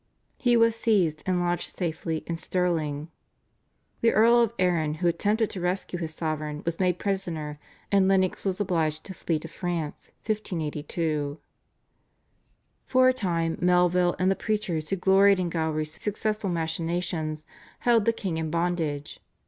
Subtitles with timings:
[0.39, 3.11] He was seized and lodged safely in Stirling.
[4.01, 7.59] The Earl of Arran who attempted to rescue his sovereign was made prisoner,
[7.91, 11.39] and Lennox was obliged to flee to France (1582).
[12.87, 17.45] For a time Melville and the preachers, who gloried in Gowrie's successful machinations,
[17.81, 19.19] held the king in bondage.